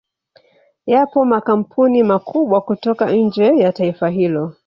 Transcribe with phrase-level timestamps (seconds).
[0.85, 4.53] Yapo makampuni makubwa kutoka nje ya taifa hilo